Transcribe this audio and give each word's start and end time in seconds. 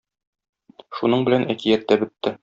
Шуның 0.99 1.25
белән 1.27 1.45
әкият 1.55 1.85
тә 1.93 1.99
бетте. 2.05 2.35